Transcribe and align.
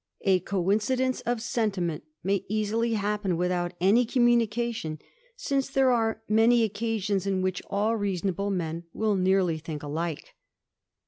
A 0.25 0.39
o(^f 0.39 0.73
n. 0.73 0.79
cidence 0.79 1.21
of 1.27 1.43
sentiment 1.43 2.03
may 2.23 2.43
easily 2.49 2.93
happen 2.93 3.37
without 3.37 3.73
any 3.79 4.03
coin 4.03 4.25
munication, 4.25 4.99
since 5.35 5.69
there 5.69 5.91
are 5.91 6.23
many 6.27 6.63
occasions 6.63 7.27
in 7.27 7.43
which 7.43 7.61
alL 7.71 7.95
reasonable 7.97 8.49
men 8.49 8.85
will 8.95 9.15
nearly 9.15 9.59
think 9.59 9.83
alike. 9.83 10.33